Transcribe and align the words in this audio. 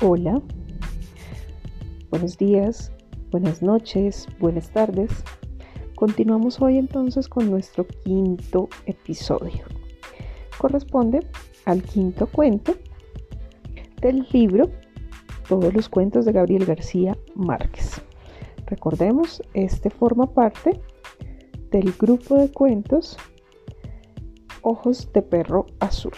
Hola, 0.00 0.40
buenos 2.10 2.38
días, 2.38 2.92
buenas 3.32 3.60
noches, 3.60 4.28
buenas 4.38 4.70
tardes. 4.70 5.10
Continuamos 5.96 6.62
hoy 6.62 6.78
entonces 6.78 7.28
con 7.28 7.50
nuestro 7.50 7.84
quinto 8.04 8.68
episodio. 8.86 9.64
Corresponde 10.56 11.26
al 11.64 11.82
quinto 11.82 12.28
cuento 12.28 12.76
del 14.00 14.24
libro 14.32 14.70
Todos 15.48 15.74
los 15.74 15.88
cuentos 15.88 16.24
de 16.24 16.32
Gabriel 16.32 16.64
García 16.64 17.18
Márquez. 17.34 18.00
Recordemos, 18.68 19.42
este 19.54 19.88
forma 19.88 20.26
parte 20.34 20.78
del 21.70 21.90
grupo 21.98 22.34
de 22.36 22.52
cuentos 22.52 23.16
Ojos 24.60 25.10
de 25.14 25.22
Perro 25.22 25.64
Azul. 25.80 26.12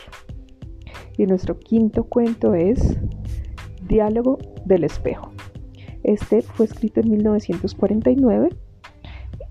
Y 1.17 1.27
nuestro 1.27 1.57
quinto 1.61 2.05
cuento 2.05 2.55
es 2.55 2.97
Diálogo 3.87 4.39
del 4.65 4.83
espejo. 4.83 5.31
Este 6.03 6.43
fue 6.43 6.67
escrito 6.67 7.01
en 7.01 7.13
1949 7.13 8.49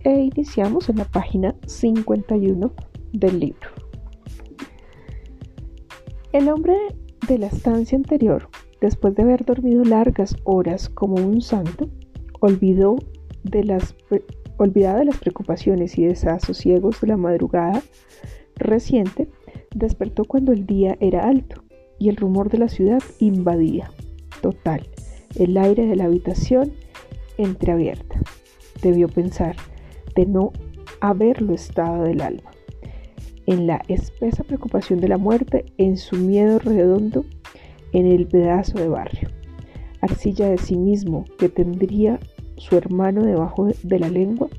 e 0.04 0.20
iniciamos 0.20 0.90
en 0.90 0.98
la 0.98 1.05
página 1.05 1.55
51 1.68 2.73
del 3.13 3.40
libro. 3.40 3.70
El 6.34 6.49
hombre 6.49 6.76
de 7.29 7.38
la 7.38 7.48
estancia 7.48 7.98
anterior, 7.98 8.49
después 8.81 9.16
de 9.16 9.23
haber 9.23 9.45
dormido 9.45 9.85
largas 9.85 10.35
horas 10.43 10.90
como 10.90 11.16
un 11.16 11.41
santo, 11.41 11.90
olvidó 12.39 12.98
de 13.43 13.63
las, 13.63 13.95
olvidada 14.57 14.99
de 14.99 15.05
las 15.05 15.17
preocupaciones 15.17 15.98
y 15.98 16.05
desasosiegos 16.05 17.02
de 17.02 17.07
la 17.07 17.17
madrugada 17.17 17.81
reciente, 18.55 19.29
despertó 19.73 20.26
cuando 20.26 20.51
el 20.51 20.65
día 20.65 20.98
era 20.99 21.27
alto 21.27 21.63
y 21.98 22.09
el 22.09 22.15
rumor 22.15 22.49
de 22.49 22.59
la 22.59 22.70
ciudad 22.70 23.01
invadía. 23.20 23.91
Total, 24.41 24.87
el 25.35 25.57
aire 25.57 25.85
de 25.85 25.96
la 25.96 26.05
habitación 26.05 26.73
entreabierta. 27.37 28.20
Debió 28.81 29.07
pensar 29.07 29.55
de 30.15 30.26
no 30.26 30.51
haberlo 31.01 31.53
estado 31.53 32.03
del 32.03 32.21
alma, 32.21 32.51
en 33.46 33.68
la 33.68 33.81
espesa 33.87 34.43
preocupación 34.43 34.99
de 34.99 35.07
la 35.07 35.18
muerte, 35.18 35.65
en 35.77 35.98
su 35.98 36.15
miedo 36.18 36.59
redondo, 36.59 37.26
en 37.93 38.05
el 38.05 38.27
pedazo 38.27 38.77
de 38.77 38.87
barrio, 38.87 39.29
arcilla 40.02 40.50
de 40.50 40.58
sí 40.58 40.78
mismo 40.78 41.26
que 41.38 41.50
tendría 41.50 42.20
su 42.58 42.76
hermano 42.76 43.24
debajo 43.24 43.68
de 43.84 44.00
la 44.00 44.10
lengua, 44.10 44.50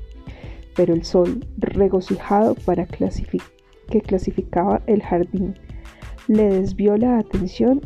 pero 0.75 0.93
el 0.93 1.03
sol, 1.03 1.45
regocijado 1.57 2.55
para 2.55 2.85
que 2.85 4.01
clasificaba 4.01 4.81
el 4.87 5.01
jardín, 5.01 5.55
le 6.27 6.43
desvió 6.45 6.97
la 6.97 7.17
atención 7.19 7.81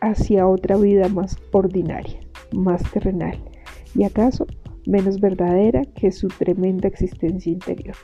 hacia 0.00 0.46
otra 0.46 0.76
vida 0.76 1.08
más 1.08 1.36
ordinaria, 1.52 2.20
más 2.52 2.82
terrenal 2.90 3.38
y 3.94 4.04
acaso 4.04 4.46
menos 4.86 5.20
verdadera 5.20 5.84
que 5.84 6.12
su 6.12 6.28
tremenda 6.28 6.88
existencia 6.88 7.52
interior. 7.52 7.96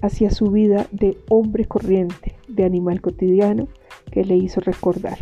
Hacia 0.00 0.30
su 0.30 0.46
vida 0.46 0.86
de 0.90 1.16
hombre 1.28 1.64
corriente, 1.64 2.36
de 2.48 2.64
animal 2.64 3.00
cotidiano, 3.00 3.68
que 4.10 4.24
le 4.24 4.36
hizo 4.36 4.60
recordar, 4.60 5.18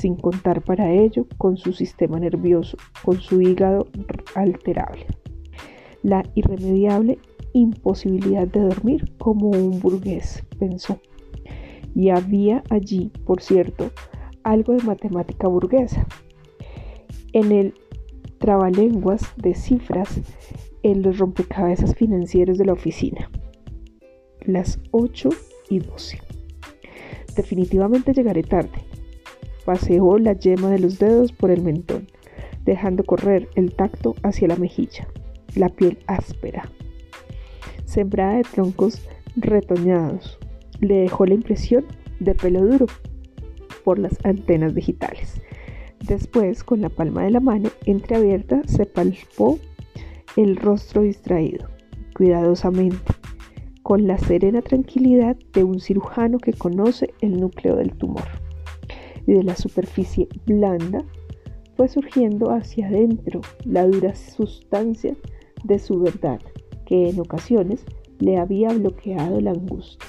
sin 0.00 0.16
contar 0.16 0.62
para 0.62 0.90
ello 0.90 1.26
con 1.36 1.58
su 1.58 1.72
sistema 1.72 2.18
nervioso, 2.18 2.78
con 3.04 3.20
su 3.20 3.42
hígado 3.42 3.86
alterable, 4.34 5.06
la 6.02 6.24
irremediable 6.34 7.18
imposibilidad 7.52 8.48
de 8.48 8.60
dormir 8.60 9.12
como 9.18 9.50
un 9.50 9.80
burgués, 9.80 10.44
pensó. 10.58 10.98
Y 11.94 12.10
había 12.10 12.62
allí, 12.70 13.10
por 13.26 13.42
cierto, 13.42 13.90
algo 14.42 14.72
de 14.72 14.82
matemática 14.84 15.48
burguesa. 15.48 16.06
En 17.32 17.52
el 17.52 17.74
trabalenguas 18.38 19.22
de 19.36 19.54
cifras 19.54 20.20
en 20.82 21.02
los 21.02 21.18
rompecabezas 21.18 21.94
financieros 21.94 22.56
de 22.56 22.64
la 22.64 22.72
oficina. 22.72 23.30
Las 24.46 24.80
8 24.92 25.28
y 25.68 25.80
12. 25.80 26.18
Definitivamente 27.36 28.14
llegaré 28.14 28.42
tarde. 28.42 28.89
Paseó 29.70 30.18
la 30.18 30.32
yema 30.32 30.68
de 30.68 30.80
los 30.80 30.98
dedos 30.98 31.30
por 31.30 31.52
el 31.52 31.62
mentón, 31.62 32.08
dejando 32.64 33.04
correr 33.04 33.48
el 33.54 33.72
tacto 33.72 34.16
hacia 34.24 34.48
la 34.48 34.56
mejilla, 34.56 35.06
la 35.54 35.68
piel 35.68 36.00
áspera, 36.08 36.68
sembrada 37.84 38.38
de 38.38 38.42
troncos 38.42 39.06
retoñados. 39.36 40.40
Le 40.80 41.02
dejó 41.02 41.24
la 41.24 41.34
impresión 41.34 41.84
de 42.18 42.34
pelo 42.34 42.66
duro 42.66 42.86
por 43.84 44.00
las 44.00 44.18
antenas 44.24 44.74
digitales. 44.74 45.40
Después, 46.04 46.64
con 46.64 46.80
la 46.80 46.88
palma 46.88 47.22
de 47.22 47.30
la 47.30 47.38
mano 47.38 47.70
entreabierta, 47.86 48.62
se 48.66 48.86
palpó 48.86 49.56
el 50.36 50.56
rostro 50.56 51.02
distraído, 51.02 51.68
cuidadosamente, 52.16 53.12
con 53.84 54.08
la 54.08 54.18
serena 54.18 54.62
tranquilidad 54.62 55.36
de 55.52 55.62
un 55.62 55.78
cirujano 55.78 56.40
que 56.40 56.54
conoce 56.54 57.14
el 57.20 57.38
núcleo 57.38 57.76
del 57.76 57.92
tumor. 57.92 58.49
Y 59.26 59.34
de 59.34 59.42
la 59.44 59.56
superficie 59.56 60.28
blanda 60.46 61.04
fue 61.76 61.88
surgiendo 61.88 62.50
hacia 62.50 62.88
adentro 62.88 63.40
la 63.64 63.86
dura 63.86 64.14
sustancia 64.14 65.16
de 65.64 65.78
su 65.78 66.00
verdad, 66.00 66.40
que 66.86 67.08
en 67.08 67.20
ocasiones 67.20 67.84
le 68.18 68.36
había 68.36 68.68
bloqueado 68.70 69.40
la 69.40 69.52
angustia. 69.52 70.08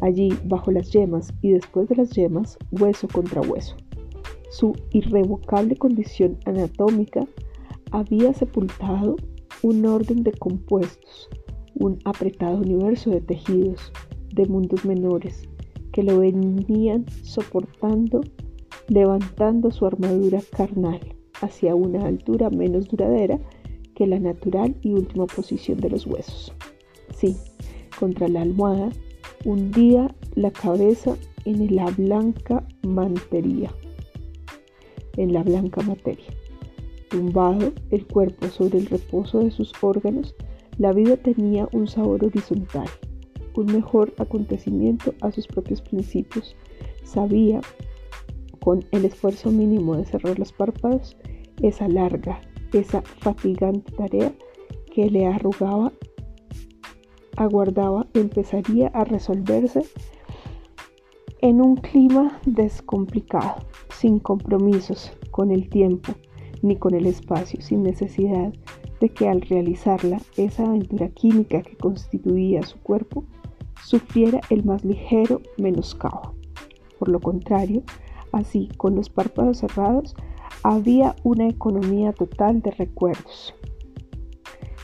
Allí, 0.00 0.32
bajo 0.44 0.70
las 0.70 0.92
yemas 0.92 1.32
y 1.42 1.50
después 1.50 1.88
de 1.88 1.96
las 1.96 2.10
yemas, 2.10 2.56
hueso 2.70 3.08
contra 3.08 3.40
hueso. 3.40 3.76
Su 4.50 4.72
irrevocable 4.92 5.76
condición 5.76 6.38
anatómica 6.44 7.26
había 7.90 8.32
sepultado 8.32 9.16
un 9.62 9.84
orden 9.84 10.22
de 10.22 10.32
compuestos, 10.32 11.28
un 11.74 11.98
apretado 12.04 12.58
universo 12.58 13.10
de 13.10 13.20
tejidos, 13.20 13.92
de 14.34 14.46
mundos 14.46 14.84
menores, 14.84 15.48
que 15.98 16.04
lo 16.04 16.20
venían 16.20 17.06
soportando, 17.24 18.20
levantando 18.86 19.72
su 19.72 19.84
armadura 19.84 20.40
carnal 20.56 21.00
hacia 21.40 21.74
una 21.74 22.06
altura 22.06 22.50
menos 22.50 22.86
duradera 22.86 23.40
que 23.96 24.06
la 24.06 24.20
natural 24.20 24.76
y 24.82 24.92
última 24.92 25.26
posición 25.26 25.80
de 25.80 25.90
los 25.90 26.06
huesos. 26.06 26.52
Sí, 27.16 27.36
contra 27.98 28.28
la 28.28 28.42
almohada 28.42 28.90
hundía 29.44 30.14
la 30.36 30.52
cabeza 30.52 31.16
en 31.44 31.74
la 31.74 31.86
blanca 31.86 32.64
mantería, 32.86 33.72
en 35.16 35.32
la 35.32 35.42
blanca 35.42 35.82
materia. 35.82 36.32
Tumbado 37.10 37.72
el 37.90 38.06
cuerpo 38.06 38.46
sobre 38.46 38.78
el 38.78 38.86
reposo 38.86 39.40
de 39.40 39.50
sus 39.50 39.72
órganos, 39.82 40.36
la 40.78 40.92
vida 40.92 41.16
tenía 41.16 41.68
un 41.72 41.88
sabor 41.88 42.24
horizontal, 42.24 42.88
un 43.60 43.66
mejor 43.66 44.14
acontecimiento 44.18 45.14
a 45.20 45.30
sus 45.30 45.46
propios 45.46 45.82
principios. 45.82 46.56
Sabía, 47.04 47.60
con 48.60 48.84
el 48.92 49.04
esfuerzo 49.04 49.50
mínimo 49.50 49.96
de 49.96 50.04
cerrar 50.04 50.38
los 50.38 50.52
párpados, 50.52 51.16
esa 51.62 51.88
larga, 51.88 52.40
esa 52.72 53.02
fatigante 53.02 53.92
tarea 53.92 54.32
que 54.94 55.10
le 55.10 55.26
arrugaba 55.26 55.92
aguardaba 57.36 58.06
empezaría 58.14 58.88
a 58.88 59.04
resolverse 59.04 59.82
en 61.40 61.60
un 61.60 61.76
clima 61.76 62.40
descomplicado, 62.46 63.56
sin 63.96 64.18
compromisos 64.18 65.12
con 65.30 65.52
el 65.52 65.68
tiempo 65.68 66.12
ni 66.62 66.76
con 66.76 66.94
el 66.94 67.06
espacio, 67.06 67.62
sin 67.62 67.84
necesidad 67.84 68.52
de 69.00 69.08
que 69.10 69.28
al 69.28 69.42
realizarla 69.42 70.20
esa 70.36 70.66
aventura 70.66 71.08
química 71.10 71.62
que 71.62 71.76
constituía 71.76 72.62
su 72.64 72.78
cuerpo 72.80 73.24
sufriera 73.84 74.40
el 74.50 74.64
más 74.64 74.84
ligero 74.84 75.40
menoscabo. 75.56 76.34
Por 76.98 77.08
lo 77.08 77.20
contrario, 77.20 77.82
así 78.32 78.68
con 78.76 78.94
los 78.94 79.08
párpados 79.08 79.58
cerrados, 79.58 80.14
había 80.62 81.14
una 81.22 81.48
economía 81.48 82.12
total 82.12 82.60
de 82.62 82.72
recuerdos 82.72 83.54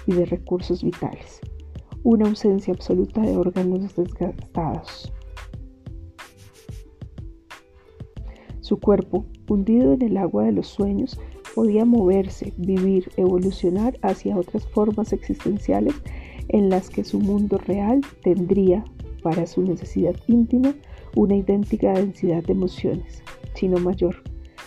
y 0.06 0.12
de 0.12 0.26
recursos 0.26 0.82
vitales 0.82 1.41
una 2.05 2.29
ausencia 2.29 2.75
absoluta 2.75 3.23
de 3.23 3.35
órganos 3.37 3.96
desgastados. 3.96 5.11
Su 8.61 8.79
cuerpo, 8.79 9.26
hundido 9.49 9.94
en 9.94 10.02
el 10.02 10.17
agua 10.19 10.44
de 10.44 10.52
los 10.52 10.69
sueños, 10.69 11.19
podía 11.55 11.85
moverse, 11.85 12.52
vivir, 12.58 13.11
evolucionar 13.17 13.99
hacia 14.02 14.37
otras 14.37 14.67
formas 14.69 15.12
existenciales 15.12 15.94
en 16.49 16.69
las 16.70 16.91
que 16.91 17.05
su 17.05 17.20
mundo 17.20 17.58
real 17.58 18.00
tendría, 18.23 18.85
para 19.23 19.46
su 19.46 19.62
necesidad 19.62 20.14
íntima, 20.26 20.75
una 21.17 21.37
idéntica 21.37 21.93
densidad 21.93 22.43
de 22.43 22.52
emociones, 22.52 23.23
sino 23.55 23.79
mayor, 23.79 24.23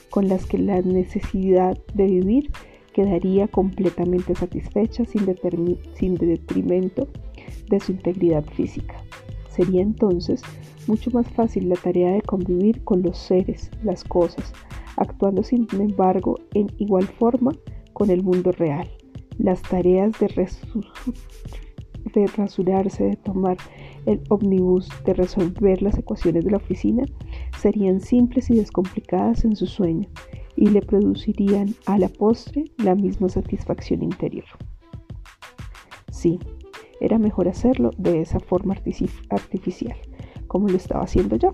con 0.10 0.28
las 0.28 0.46
que 0.46 0.58
la 0.58 0.82
necesidad 0.82 1.78
de 1.94 2.06
vivir 2.06 2.52
quedaría 2.94 3.48
completamente 3.48 4.34
satisfecha 4.34 5.06
sin, 5.06 5.26
detrimento 5.26 7.08
de 7.70 7.80
su 7.80 7.92
integridad 7.92 8.44
física. 8.46 8.96
Sería 9.52 9.84
entonces 9.84 10.42
mucho 10.88 11.12
más 11.12 11.30
fácil 11.30 11.70
la 11.70 11.76
tarea 11.76 12.14
de 12.14 12.24
convivir 12.24 12.84
con 12.84 13.04
los 13.04 13.18
seres, 13.20 13.70
las 13.84 14.04
cosas, 14.04 14.52
actuando 14.96 15.44
sin 15.44 15.68
embargo 15.74 16.40
en 16.56 16.72
igual 16.80 17.04
forma 17.04 17.52
con 17.94 18.10
el 18.10 18.24
mundo 18.24 18.52
real. 18.52 18.90
Las 19.38 19.62
tareas 19.62 20.20
de, 20.20 20.50
de 22.14 22.28
rasurarse, 22.28 23.04
de 23.04 23.16
tomar 23.16 23.58
el 24.06 24.22
ómnibus, 24.30 24.90
de 25.06 25.14
resolver 25.14 25.82
las 25.82 25.98
ecuaciones 25.98 26.46
de 26.46 26.52
la 26.52 26.58
oficina, 26.58 27.04
serían 27.60 28.02
simples 28.02 28.50
y 28.50 28.56
descomplicadas 28.56 29.44
en 29.46 29.56
su 29.56 29.68
sueño 29.68 30.08
y 30.56 30.70
le 30.70 30.82
producirían 30.82 31.76
a 31.86 31.98
la 31.98 32.10
postre 32.10 32.66
la 32.78 32.96
misma 32.96 33.30
satisfacción 33.30 34.04
interior. 34.04 34.46
Sí, 36.12 36.40
era 37.00 37.20
mejor 37.20 37.48
hacerlo 37.48 37.92
de 37.98 38.22
esa 38.22 38.40
forma 38.40 38.76
artificial, 39.30 39.98
como 40.48 40.68
lo 40.68 40.78
estaba 40.78 41.04
haciendo 41.04 41.36
yo, 41.36 41.52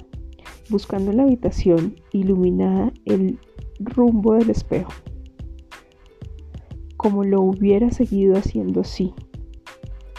buscando 0.70 1.12
en 1.12 1.18
la 1.18 1.24
habitación 1.24 1.96
iluminada 2.12 2.94
el 3.06 3.40
rumbo 3.80 4.36
del 4.36 4.50
espejo, 4.50 4.94
como 6.96 7.24
lo 7.26 7.42
hubiera 7.42 7.92
seguido 7.92 8.38
haciendo 8.38 8.84
sí. 8.84 9.14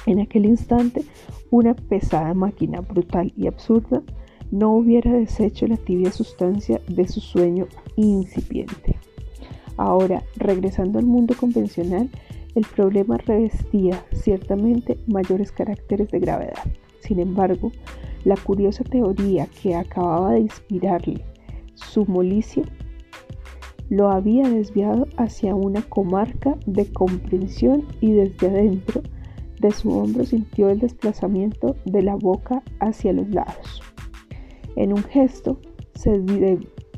En 0.07 0.21
aquel 0.21 0.47
instante, 0.47 1.03
una 1.51 1.75
pesada 1.75 2.35
máquina 2.35 2.81
brutal 2.81 3.33
y 3.37 3.47
absurda 3.47 4.03
no 4.51 4.73
hubiera 4.73 5.13
deshecho 5.13 5.67
la 5.67 5.77
tibia 5.77 6.13
sustancia 6.13 6.81
de 6.89 7.09
su 7.09 7.21
sueño 7.21 7.67
incipiente. 7.97 8.99
Ahora, 9.77 10.23
regresando 10.37 10.99
al 10.99 11.07
mundo 11.07 11.35
convencional, 11.39 12.09
el 12.55 12.65
problema 12.65 13.17
revestía 13.17 14.05
ciertamente 14.13 14.99
mayores 15.07 15.51
caracteres 15.51 16.11
de 16.11 16.21
gravedad. 16.21 16.63
Sin 17.01 17.19
embargo, 17.19 17.73
la 18.25 18.37
curiosa 18.37 18.85
teoría 18.85 19.47
que 19.47 19.75
acababa 19.75 20.33
de 20.33 20.41
inspirarle 20.41 21.25
su 21.75 22.07
molicia 22.07 22.63
lo 23.91 24.11
había 24.11 24.49
desviado 24.49 25.07
hacia 25.17 25.55
una 25.55 25.83
comarca 25.83 26.57
de 26.67 26.87
comprensión 26.93 27.85
y 28.01 28.13
desde 28.13 28.49
adentro 28.49 29.03
de 29.65 29.73
su 29.73 29.91
hombro 29.91 30.27
sintió 30.27 30.69
el 30.69 30.79
desplazamiento 30.79 31.75
de 31.87 32.03
la 32.03 32.17
boca 32.17 32.63
hacia 32.81 33.15
los 33.15 33.29
lados. 33.31 33.83
En 34.77 34.93
un 34.93 35.03
gesto 35.03 35.59
se 35.95 36.21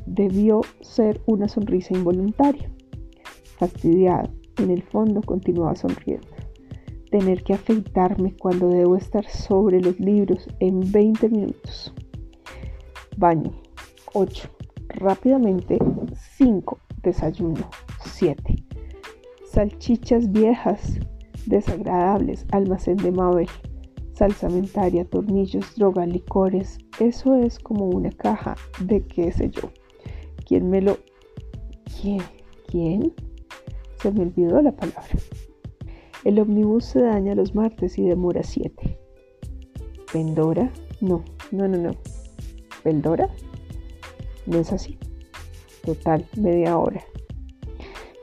debió 0.05 0.61
ser 0.81 1.21
una 1.27 1.47
sonrisa 1.47 1.93
involuntaria. 1.93 2.69
Fastidiado, 3.57 4.29
en 4.57 4.71
el 4.71 4.83
fondo 4.83 5.21
continuaba 5.21 5.75
sonriendo. 5.75 6.27
Tener 7.09 7.41
que 7.43 7.53
afeitarme 7.53 8.35
cuando 8.35 8.67
debo 8.67 8.97
estar 8.97 9.25
sobre 9.25 9.79
los 9.79 9.97
libros 9.99 10.45
en 10.59 10.91
20 10.91 11.29
minutos. 11.29 11.93
Baño. 13.15 13.51
8. 14.13 14.49
Rápidamente. 14.89 15.79
5. 16.37 16.79
Desayuno. 17.01 17.69
7. 18.03 18.65
Salchichas 19.45 20.29
viejas. 20.31 20.99
Desagradables. 21.47 22.45
Almacén 22.51 22.97
de 22.97 23.11
Mabel 23.11 23.49
salsamentaria, 24.17 25.05
tornillos, 25.05 25.75
droga, 25.75 26.05
licores. 26.05 26.79
Eso 26.99 27.35
es 27.35 27.59
como 27.59 27.85
una 27.85 28.09
caja 28.09 28.55
de 28.79 29.05
qué 29.05 29.31
sé 29.31 29.51
yo. 29.51 29.69
¿Quién 30.45 30.69
me 30.69 30.81
lo... 30.81 30.97
¿Quién? 32.01 32.21
¿Quién? 32.67 33.13
Se 34.01 34.11
me 34.11 34.21
olvidó 34.21 34.61
la 34.61 34.71
palabra. 34.71 35.07
El 36.23 36.39
ómnibus 36.39 36.85
se 36.85 37.01
daña 37.01 37.35
los 37.35 37.53
martes 37.53 37.97
y 37.99 38.05
demora 38.05 38.41
siete. 38.41 38.97
¿Pendora? 40.11 40.71
No, 40.99 41.23
no, 41.51 41.67
no, 41.67 41.77
no. 41.77 41.91
¿Peldora? 42.83 43.29
No 44.47 44.57
es 44.57 44.71
así. 44.73 44.97
Total, 45.85 46.25
media 46.37 46.77
hora. 46.77 47.03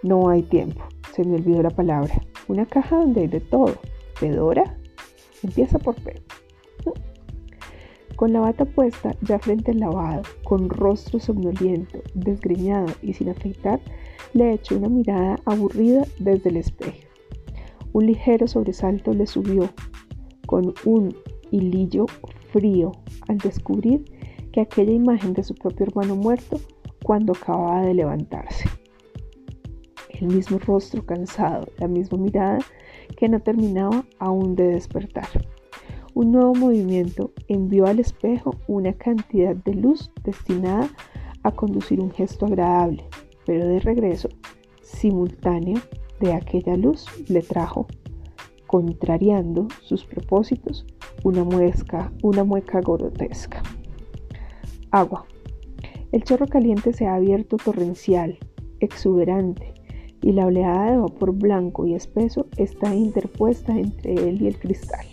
No 0.03 0.29
hay 0.29 0.43
tiempo. 0.43 0.83
Se 1.15 1.25
me 1.25 1.37
olvidó 1.37 1.63
la 1.63 1.71
palabra. 1.71 2.21
Una 2.49 2.67
caja 2.67 2.97
donde 2.97 3.23
hay 3.23 3.29
de 3.29 3.41
todo. 3.41 3.75
¿Pedora? 4.21 4.77
Empieza 5.43 5.79
por 5.79 5.95
P. 5.97 6.23
Con 8.17 8.33
la 8.33 8.41
bata 8.41 8.65
puesta 8.65 9.17
ya 9.23 9.41
frente 9.41 9.73
al 9.73 9.81
lavado, 9.81 10.23
con 10.45 10.71
rostro 10.71 11.19
somnoliento, 11.19 12.01
desgreñado 12.15 12.87
y 13.03 13.13
sin 13.13 13.29
afeitar, 13.29 13.81
le 14.35 14.53
echó 14.53 14.77
una 14.77 14.89
mirada 14.89 15.41
aburrida 15.45 16.07
desde 16.21 16.51
el 16.51 16.59
espejo. 16.59 16.99
Un 17.93 18.07
ligero 18.07 18.47
sobresalto 18.47 19.13
le 19.13 19.27
subió 19.27 19.69
con 20.47 20.75
un 20.85 21.17
hilillo 21.51 22.07
frío 22.53 22.93
al 23.29 23.39
descubrir 23.39 24.05
que 24.53 24.61
aquella 24.61 24.93
imagen 24.93 25.33
de 25.33 25.43
su 25.43 25.55
propio 25.55 25.87
hermano 25.87 26.15
muerto 26.15 26.61
cuando 27.03 27.33
acababa 27.33 27.83
de 27.83 27.95
levantarse. 27.95 28.69
El 30.25 30.35
mismo 30.35 30.59
rostro 30.59 31.05
cansado, 31.05 31.69
la 31.77 31.87
misma 31.87 32.17
mirada 32.17 32.59
que 33.19 33.29
no 33.29 33.41
terminaba 33.41 34.07
aún 34.19 34.57
de 34.57 34.69
despertar. 34.69 35.29
Un 36.15 36.33
nuevo 36.33 36.55
movimiento 36.55 37.33
envió 37.47 37.85
al 37.85 37.99
espejo 37.99 38.57
una 38.67 38.95
cantidad 38.95 39.55
de 39.55 39.75
luz 39.75 40.11
destinada 40.23 40.89
a 41.43 41.51
conducir 41.51 42.01
un 42.01 42.11
gesto 42.11 42.47
agradable, 42.47 43.05
pero 43.45 43.69
de 43.69 43.81
regreso, 43.81 44.31
simultáneo 44.81 45.79
de 46.21 46.33
aquella 46.33 46.75
luz, 46.79 47.05
le 47.29 47.43
trajo, 47.43 47.87
contrariando 48.67 49.69
sus 49.83 50.07
propósitos, 50.07 50.87
una, 51.23 51.45
muesca, 51.45 52.11
una 52.23 52.45
mueca 52.45 52.81
grotesca. 52.81 53.63
Agua. 54.91 55.27
El 56.13 56.25
chorro 56.25 56.47
caliente 56.47 56.95
se 56.95 57.07
ha 57.07 57.15
abierto 57.15 57.59
torrencial, 57.59 58.39
exuberante, 58.81 59.74
y 60.25 60.33
la 60.33 60.47
oleada 60.47 60.91
de 60.91 60.97
vapor 60.97 61.33
blanco 61.33 61.87
y 61.87 61.93
espeso 61.93 62.47
está 62.57 62.95
interpuesta 62.95 63.79
entre 63.79 64.15
él 64.15 64.41
y 64.41 64.47
el 64.47 64.59
cristal. 64.59 65.05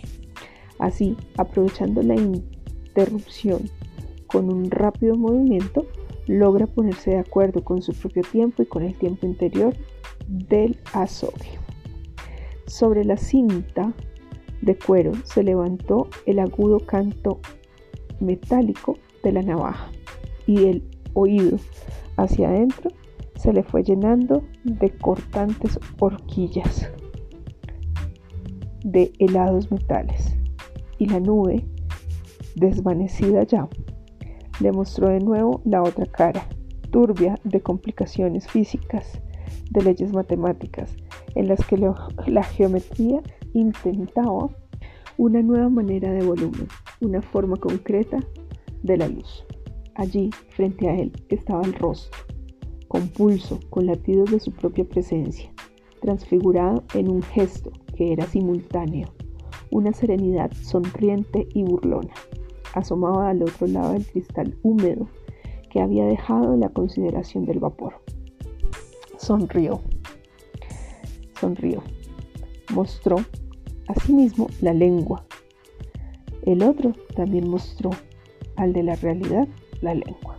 Así, 0.78 1.18
aprovechando 1.36 2.00
la 2.02 2.14
interrupción 2.14 3.60
con 4.26 4.50
un 4.50 4.70
rápido 4.70 5.14
movimiento, 5.16 5.84
logra 6.26 6.66
ponerse 6.66 7.10
de 7.10 7.18
acuerdo 7.18 7.62
con 7.62 7.82
su 7.82 7.92
propio 7.92 8.22
tiempo 8.22 8.62
y 8.62 8.66
con 8.66 8.84
el 8.84 8.94
tiempo 8.94 9.26
interior 9.26 9.74
del 10.28 10.78
azogue. 10.94 11.58
Sobre 12.66 13.04
la 13.04 13.18
cinta 13.18 13.92
de 14.62 14.78
cuero 14.78 15.12
se 15.24 15.42
levantó 15.42 16.08
el 16.24 16.38
agudo 16.38 16.80
canto 16.80 17.38
metálico 18.18 18.96
de 19.22 19.32
la 19.32 19.42
navaja 19.42 19.90
y 20.46 20.68
el 20.68 20.82
oído 21.12 21.58
hacia 22.16 22.48
adentro 22.48 22.92
se 23.42 23.52
le 23.52 23.64
fue 23.64 23.82
llenando 23.82 24.44
de 24.62 24.90
cortantes 24.90 25.80
horquillas 25.98 26.88
de 28.84 29.12
helados 29.18 29.68
metales 29.72 30.36
y 30.98 31.06
la 31.06 31.18
nube, 31.18 31.64
desvanecida 32.54 33.42
ya, 33.42 33.68
le 34.60 34.70
mostró 34.70 35.08
de 35.08 35.18
nuevo 35.18 35.60
la 35.64 35.82
otra 35.82 36.06
cara, 36.06 36.46
turbia 36.92 37.34
de 37.42 37.60
complicaciones 37.60 38.46
físicas, 38.46 39.20
de 39.70 39.82
leyes 39.82 40.12
matemáticas, 40.12 40.94
en 41.34 41.48
las 41.48 41.64
que 41.66 41.78
la 41.78 42.44
geometría 42.44 43.22
intentaba 43.54 44.50
una 45.16 45.42
nueva 45.42 45.68
manera 45.68 46.12
de 46.12 46.24
volumen, 46.24 46.68
una 47.00 47.20
forma 47.20 47.56
concreta 47.56 48.20
de 48.84 48.98
la 48.98 49.08
luz. 49.08 49.44
Allí, 49.96 50.30
frente 50.50 50.88
a 50.88 50.94
él, 50.94 51.10
estaba 51.28 51.62
el 51.62 51.72
rostro, 51.74 52.31
con 52.92 53.08
pulso, 53.08 53.58
con 53.70 53.86
latidos 53.86 54.30
de 54.30 54.38
su 54.38 54.52
propia 54.52 54.84
presencia, 54.84 55.50
transfigurado 56.02 56.84
en 56.92 57.08
un 57.08 57.22
gesto 57.22 57.72
que 57.96 58.12
era 58.12 58.26
simultáneo, 58.26 59.08
una 59.70 59.94
serenidad 59.94 60.52
sonriente 60.52 61.48
y 61.54 61.62
burlona. 61.62 62.12
Asomaba 62.74 63.30
al 63.30 63.42
otro 63.44 63.66
lado 63.66 63.94
del 63.94 64.04
cristal 64.04 64.58
húmedo 64.62 65.08
que 65.70 65.80
había 65.80 66.04
dejado 66.04 66.54
la 66.58 66.68
consideración 66.68 67.46
del 67.46 67.60
vapor. 67.60 67.94
Sonrió, 69.16 69.80
sonrió, 71.40 71.82
mostró 72.74 73.16
asimismo 73.88 74.48
la 74.60 74.74
lengua. 74.74 75.24
El 76.42 76.62
otro 76.62 76.92
también 77.16 77.48
mostró 77.48 77.88
al 78.56 78.74
de 78.74 78.82
la 78.82 78.96
realidad 78.96 79.48
la 79.80 79.94
lengua. 79.94 80.36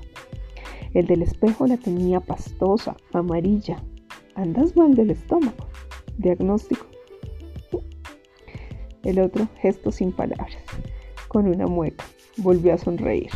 El 0.94 1.08
del 1.08 1.24
espejo 1.24 1.66
la 1.66 1.78
tenía 1.78 2.20
pastosa, 2.20 2.96
amarilla. 3.14 3.84
¿Andas 4.36 4.76
mal 4.76 4.94
del 4.94 5.10
estómago? 5.10 5.68
Diagnóstico. 6.20 6.86
El 9.04 9.20
otro, 9.20 9.48
gesto 9.60 9.92
sin 9.92 10.12
palabras, 10.12 10.56
con 11.28 11.48
una 11.48 11.66
mueca, 11.66 12.06
volvió 12.38 12.76
a 12.76 12.78
sonreír. 12.78 13.32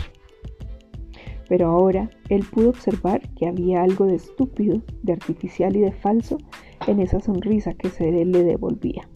Pero 1.49 1.67
ahora 1.67 2.11
él 2.29 2.45
pudo 2.51 2.69
observar 2.69 3.27
que 3.33 3.47
había 3.47 3.81
algo 3.81 4.05
de 4.05 4.15
estúpido, 4.15 4.81
de 5.01 5.13
artificial 5.13 5.75
y 5.75 5.81
de 5.81 5.91
falso 5.91 6.37
en 6.85 6.99
esa 6.99 7.19
sonrisa 7.19 7.73
que 7.73 7.89
se 7.89 8.11
le 8.11 8.43
devolvía. 8.43 9.09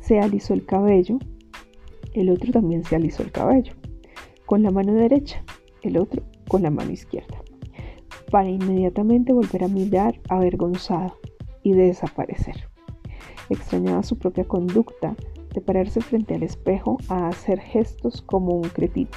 Se 0.00 0.18
alisó 0.20 0.52
el 0.52 0.66
cabello, 0.66 1.18
el 2.12 2.28
otro 2.28 2.52
también 2.52 2.84
se 2.84 2.96
alisó 2.96 3.22
el 3.22 3.32
cabello, 3.32 3.72
con 4.44 4.62
la 4.62 4.70
mano 4.70 4.92
derecha, 4.92 5.42
el 5.82 5.96
otro 5.96 6.22
con 6.52 6.62
la 6.62 6.70
mano 6.70 6.92
izquierda, 6.92 7.42
para 8.30 8.50
inmediatamente 8.50 9.32
volver 9.32 9.64
a 9.64 9.68
mirar 9.68 10.20
avergonzado 10.28 11.16
y 11.62 11.72
desaparecer. 11.72 12.68
Extrañaba 13.48 14.02
su 14.02 14.18
propia 14.18 14.44
conducta 14.44 15.16
de 15.54 15.62
pararse 15.62 16.02
frente 16.02 16.34
al 16.34 16.42
espejo 16.42 16.98
a 17.08 17.28
hacer 17.28 17.58
gestos 17.58 18.20
como 18.20 18.54
un 18.54 18.68
cretino. 18.68 19.08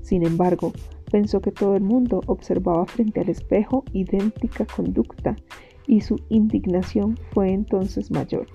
Sin 0.00 0.26
embargo, 0.26 0.72
pensó 1.12 1.40
que 1.40 1.52
todo 1.52 1.76
el 1.76 1.84
mundo 1.84 2.20
observaba 2.26 2.84
frente 2.86 3.20
al 3.20 3.28
espejo 3.28 3.84
idéntica 3.92 4.66
conducta 4.66 5.36
y 5.86 6.00
su 6.00 6.16
indignación 6.30 7.16
fue 7.30 7.52
entonces 7.52 8.10
mayor, 8.10 8.48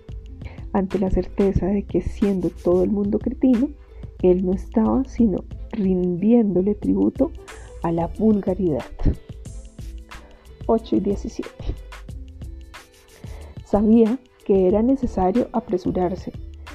ante 0.73 0.99
la 0.99 1.09
certeza 1.09 1.67
de 1.67 1.83
que 1.83 2.01
siendo 2.01 2.49
todo 2.49 2.83
el 2.83 2.91
mundo 2.91 3.19
cretino, 3.19 3.69
él 4.21 4.45
no 4.45 4.51
estaba 4.51 5.05
sino 5.05 5.45
rindiéndole 5.71 6.75
tributo 6.75 7.31
a 7.87 7.91
la 7.91 8.07
vulgaridad. 8.07 8.83
8 10.65 10.95
y 10.97 10.99
17. 10.99 11.49
Sabía 13.63 14.19
que 14.45 14.67
era 14.67 14.81
necesario 14.81 15.47
apresurarse 15.53 16.33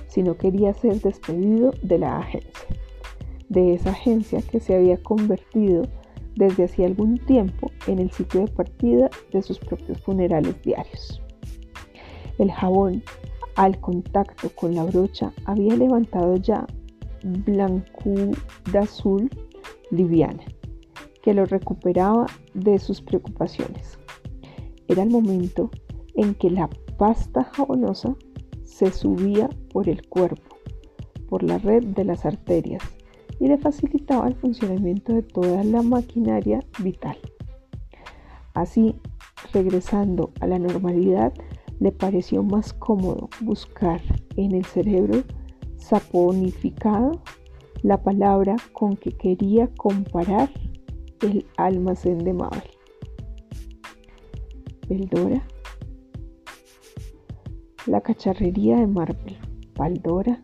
si 0.08 0.22
no 0.22 0.36
quería 0.36 0.72
ser 0.72 1.00
despedido 1.00 1.72
de 1.82 1.98
la 1.98 2.18
agencia, 2.18 2.68
de 3.50 3.74
esa 3.74 3.90
agencia 3.90 4.40
que 4.40 4.60
se 4.60 4.74
había 4.74 5.02
convertido 5.02 5.82
desde 6.34 6.64
hacía 6.64 6.86
algún 6.86 7.18
tiempo 7.18 7.70
en 7.86 7.98
el 7.98 8.10
sitio 8.10 8.40
de 8.40 8.48
partida 8.50 9.10
de 9.32 9.42
sus 9.42 9.58
propios 9.58 10.00
funerales 10.00 10.62
diarios. 10.62 11.20
El 12.38 12.50
jabón, 12.50 13.02
al 13.56 13.78
contacto 13.80 14.48
con 14.54 14.74
la 14.74 14.84
brocha, 14.84 15.32
había 15.44 15.76
levantado 15.76 16.36
ya 16.36 16.66
blancura 17.22 18.32
azul 18.80 19.28
liviana, 19.90 20.42
que 21.22 21.34
lo 21.34 21.46
recuperaba 21.46 22.26
de 22.54 22.78
sus 22.78 23.00
preocupaciones. 23.00 23.98
Era 24.88 25.02
el 25.02 25.10
momento 25.10 25.70
en 26.14 26.34
que 26.34 26.50
la 26.50 26.68
pasta 26.98 27.44
jabonosa 27.44 28.14
se 28.64 28.90
subía 28.90 29.48
por 29.72 29.88
el 29.88 30.06
cuerpo, 30.08 30.56
por 31.28 31.42
la 31.42 31.58
red 31.58 31.84
de 31.84 32.04
las 32.04 32.26
arterias, 32.26 32.82
y 33.38 33.48
le 33.48 33.58
facilitaba 33.58 34.28
el 34.28 34.34
funcionamiento 34.34 35.12
de 35.14 35.22
toda 35.22 35.64
la 35.64 35.82
maquinaria 35.82 36.60
vital. 36.80 37.16
Así, 38.54 38.94
regresando 39.52 40.32
a 40.40 40.46
la 40.46 40.58
normalidad, 40.58 41.32
le 41.80 41.90
pareció 41.90 42.42
más 42.42 42.72
cómodo 42.72 43.28
buscar 43.40 44.00
en 44.36 44.54
el 44.54 44.64
cerebro 44.64 45.22
saponificado 45.76 47.22
la 47.82 48.02
palabra 48.02 48.56
con 48.72 48.96
que 48.96 49.10
quería 49.10 49.68
comparar 49.76 50.50
el 51.22 51.46
almacén 51.56 52.18
de 52.18 52.32
Mabel. 52.32 52.62
Beldora, 54.88 55.46
la 57.86 58.00
cacharrería 58.00 58.76
de 58.76 58.86
Marvel, 58.86 59.38
Paldora, 59.74 60.42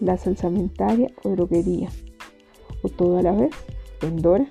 la 0.00 0.16
salsamentaria 0.16 1.10
o 1.22 1.30
droguería, 1.30 1.88
o 2.82 2.88
todo 2.88 3.18
a 3.18 3.22
la 3.22 3.32
vez, 3.32 3.54
vendora. 4.00 4.46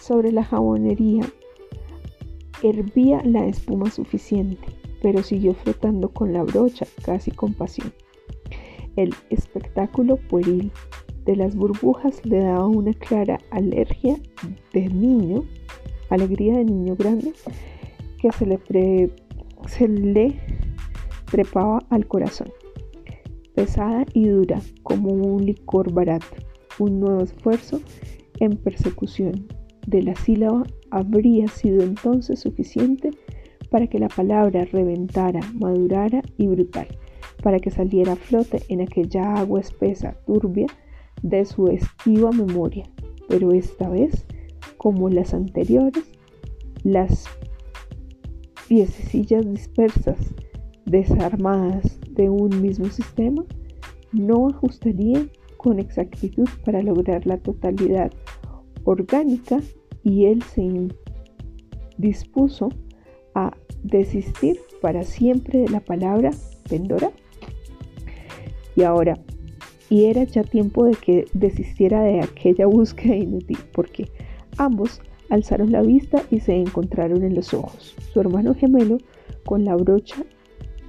Sobre 0.00 0.32
la 0.32 0.44
jabonería 0.44 1.24
hervía 2.62 3.22
la 3.24 3.46
espuma 3.46 3.90
suficiente, 3.90 4.66
pero 5.02 5.22
siguió 5.22 5.54
flotando 5.54 6.10
con 6.10 6.32
la 6.32 6.42
brocha 6.42 6.86
casi 7.02 7.30
con 7.30 7.54
pasión. 7.54 7.92
El 8.96 9.14
espectáculo 9.30 10.16
pueril 10.16 10.70
de 11.24 11.36
las 11.36 11.54
burbujas 11.56 12.24
le 12.24 12.38
daba 12.38 12.66
una 12.66 12.92
clara 12.92 13.38
alergia 13.50 14.16
de 14.72 14.88
niño, 14.88 15.44
alegría 16.10 16.58
de 16.58 16.64
niño 16.64 16.96
grande, 16.96 17.32
que 18.20 18.30
se 18.32 18.46
le, 18.46 18.60
se 19.66 19.88
le 19.88 20.38
trepaba 21.30 21.80
al 21.90 22.06
corazón 22.06 22.48
pesada 23.54 24.04
y 24.12 24.28
dura 24.28 24.60
como 24.82 25.10
un 25.10 25.46
licor 25.46 25.92
barato. 25.92 26.26
Un 26.78 27.00
nuevo 27.00 27.22
esfuerzo 27.22 27.80
en 28.40 28.56
persecución 28.56 29.46
de 29.86 30.02
la 30.02 30.14
sílaba 30.16 30.64
habría 30.90 31.48
sido 31.48 31.82
entonces 31.82 32.40
suficiente 32.40 33.10
para 33.70 33.86
que 33.86 33.98
la 33.98 34.08
palabra 34.08 34.64
reventara, 34.64 35.40
madurara 35.54 36.22
y 36.36 36.46
brutal, 36.48 36.88
para 37.42 37.60
que 37.60 37.70
saliera 37.70 38.12
a 38.12 38.16
flote 38.16 38.62
en 38.68 38.80
aquella 38.80 39.34
agua 39.34 39.60
espesa, 39.60 40.16
turbia, 40.26 40.66
de 41.24 41.44
su 41.44 41.66
esquiva 41.68 42.30
memoria. 42.30 42.84
Pero 43.28 43.52
esta 43.52 43.88
vez, 43.88 44.26
como 44.76 45.08
las 45.08 45.32
anteriores, 45.32 46.04
las 46.84 47.24
piececillas 48.68 49.50
dispersas, 49.50 50.18
desarmadas 50.84 51.98
de 52.10 52.28
un 52.28 52.60
mismo 52.60 52.86
sistema 52.86 53.42
no 54.12 54.48
ajustaría 54.48 55.26
con 55.56 55.78
exactitud 55.78 56.48
para 56.64 56.82
lograr 56.82 57.26
la 57.26 57.38
totalidad 57.38 58.12
orgánica 58.84 59.60
y 60.02 60.26
él 60.26 60.42
se 60.42 60.88
dispuso 61.96 62.68
a 63.34 63.56
desistir 63.82 64.60
para 64.82 65.02
siempre 65.04 65.60
de 65.60 65.68
la 65.68 65.80
palabra 65.80 66.30
Pendora. 66.68 67.10
Y 68.76 68.82
ahora, 68.82 69.18
y 69.90 70.06
era 70.06 70.24
ya 70.24 70.42
tiempo 70.42 70.84
de 70.84 70.94
que 70.94 71.26
desistiera 71.34 72.02
de 72.02 72.20
aquella 72.20 72.66
búsqueda 72.66 73.16
inútil, 73.16 73.58
porque 73.72 74.10
ambos 74.56 75.00
alzaron 75.30 75.72
la 75.72 75.82
vista 75.82 76.22
y 76.30 76.40
se 76.40 76.54
encontraron 76.54 77.22
en 77.22 77.34
los 77.34 77.54
ojos. 77.54 77.94
Su 78.12 78.20
hermano 78.20 78.54
gemelo, 78.54 78.98
con 79.44 79.64
la 79.64 79.76
brocha 79.76 80.24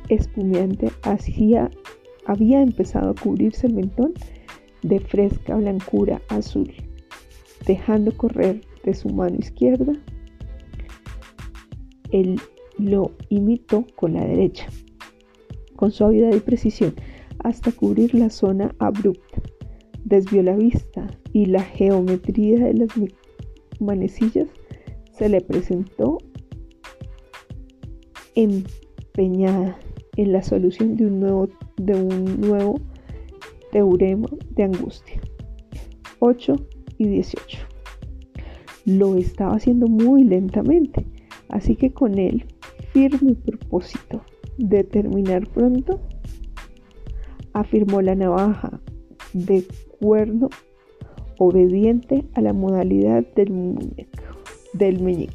espumeante 0.10 0.92
hacía, 1.04 1.70
había 2.26 2.62
empezado 2.62 3.12
a 3.12 3.16
cubrirse 3.16 3.68
el 3.68 3.74
mentón 3.74 4.14
de 4.82 5.00
fresca 5.00 5.56
blancura 5.56 6.22
azul, 6.30 6.72
dejando 7.66 8.16
correr 8.16 8.62
de 8.84 8.94
su 8.94 9.10
mano 9.10 9.38
izquierda. 9.40 9.94
Él 12.12 12.40
lo 12.78 13.12
imitó 13.30 13.86
con 13.96 14.14
la 14.14 14.24
derecha, 14.24 14.68
con 15.76 15.92
suavidad 15.92 16.34
y 16.34 16.40
precisión, 16.40 16.94
hasta 17.46 17.72
cubrir 17.72 18.16
la 18.16 18.32
zona 18.32 18.74
abrupta. 18.80 19.40
Desvió 20.04 20.42
la 20.42 20.56
vista 20.56 21.06
y 21.32 21.46
la 21.46 21.62
geometría 21.62 22.58
de 22.66 22.74
las 22.74 22.90
manecillas 23.80 24.50
se 25.12 25.30
le 25.30 25.42
presentó 25.42 26.18
empeñada 28.34 29.78
en 30.18 30.32
la 30.32 30.42
solución 30.42 30.96
de 30.96 31.06
un 31.06 31.20
nuevo, 31.20 31.48
de 31.78 31.94
un 31.94 32.42
nuevo 32.42 32.82
teorema 33.72 34.28
de 34.52 34.64
angustia. 34.64 35.22
8 36.20 36.56
y 36.98 37.08
18. 37.08 37.60
Lo 38.86 39.18
estaba 39.18 39.54
haciendo 39.54 39.88
muy 39.88 40.24
lentamente, 40.24 41.06
así 41.50 41.76
que 41.76 41.92
con 41.94 42.18
él 42.18 42.46
firme 42.92 43.36
propósito 43.36 44.24
de 44.58 44.84
terminar 44.84 45.48
pronto, 45.50 46.00
afirmó 47.56 48.02
la 48.02 48.16
navaja 48.16 48.82
de 49.34 49.66
cuerno 50.00 50.50
obediente 51.40 52.26
a 52.36 52.42
la 52.42 52.54
modalidad 52.54 53.24
del 53.34 53.52
muñeco, 53.52 54.24
del. 54.74 55.30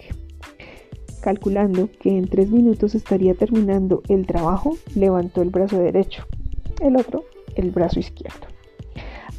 Calculando 1.23 1.89
que 2.01 2.17
en 2.17 2.29
tres 2.29 2.51
minutos 2.51 2.95
estaría 2.95 3.35
terminando 3.35 4.03
el 4.09 4.27
trabajo, 4.27 4.77
levantó 4.95 5.43
el 5.43 5.51
brazo 5.51 5.79
derecho, 5.79 6.25
el 6.81 6.97
otro 6.97 7.25
el 7.57 7.71
brazo 7.71 8.01
izquierdo, 8.01 8.47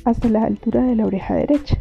hasta 0.03 0.29
la 0.29 0.43
altura 0.43 0.83
de 0.83 0.95
la 0.95 1.05
oreja 1.05 1.35
derecha, 1.35 1.77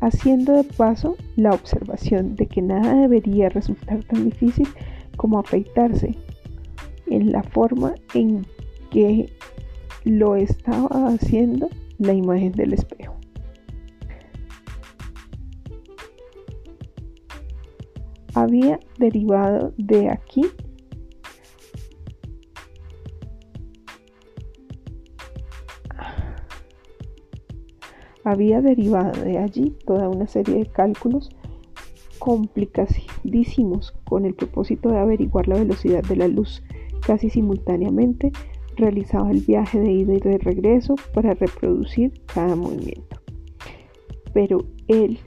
haciendo 0.00 0.52
de 0.54 0.64
paso 0.64 1.16
la 1.36 1.50
observación 1.50 2.36
de 2.36 2.46
que 2.46 2.62
nada 2.62 2.94
debería 2.94 3.48
resultar 3.48 4.02
tan 4.04 4.24
difícil 4.24 4.66
como 5.16 5.38
afeitarse 5.38 6.14
en 7.06 7.32
la 7.32 7.42
forma 7.42 7.94
en 8.14 8.46
que 8.90 9.30
lo 10.06 10.36
estaba 10.36 11.08
haciendo 11.08 11.68
la 11.98 12.14
imagen 12.14 12.52
del 12.52 12.72
espejo. 12.72 13.16
había 18.36 18.78
derivado 18.98 19.72
de 19.78 20.10
aquí 20.10 20.42
había 28.24 28.60
derivado 28.60 29.24
de 29.24 29.38
allí 29.38 29.74
toda 29.86 30.10
una 30.10 30.26
serie 30.26 30.56
de 30.56 30.66
cálculos 30.66 31.30
complicadísimos 32.18 33.94
con 34.04 34.26
el 34.26 34.34
propósito 34.34 34.90
de 34.90 34.98
averiguar 34.98 35.48
la 35.48 35.56
velocidad 35.56 36.02
de 36.02 36.16
la 36.16 36.28
luz. 36.28 36.62
Casi 37.06 37.30
simultáneamente 37.30 38.32
realizaba 38.76 39.30
el 39.30 39.40
viaje 39.40 39.80
de 39.80 39.92
ida 39.92 40.14
y 40.14 40.20
de 40.20 40.38
regreso 40.38 40.94
para 41.14 41.34
reproducir 41.34 42.12
cada 42.26 42.54
movimiento. 42.54 43.20
Pero 44.32 44.64
él, 44.88 45.18